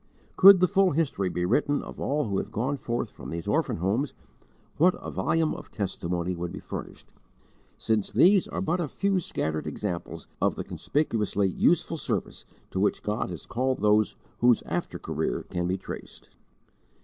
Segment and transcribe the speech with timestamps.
[0.35, 3.77] Could the full history be written of all who have gone forth from these orphan
[3.77, 4.15] homes,
[4.77, 7.11] what a volume of testimony would be furnished,
[7.77, 13.03] since these are but a few scattered examples of the conspicuously useful service to which
[13.03, 16.31] God has called those whose after career can be traced!